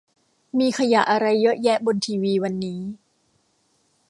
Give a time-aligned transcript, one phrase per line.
[0.59, 2.79] มีขยะอะไรเยอะแยะบนทีวีวันนี้